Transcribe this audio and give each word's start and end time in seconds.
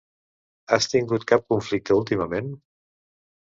Has 0.77 0.87
tingut 0.93 1.25
cap 1.33 1.45
conflicte, 1.55 1.99
últimament? 2.01 2.51